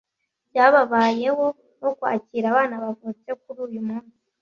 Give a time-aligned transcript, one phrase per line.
[0.49, 1.45] byababayeho
[1.81, 4.19] no kwakira abana bavutse kuri uyumunsi